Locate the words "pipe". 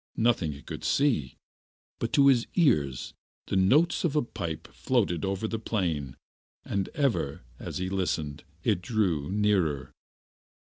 4.23-4.67